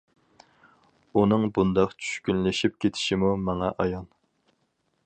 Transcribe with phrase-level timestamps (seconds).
[1.19, 4.11] ئۇنىڭ بۇنداق چۈشكۈنلىشىپ كېتىشىمۇ ماڭا ئايان.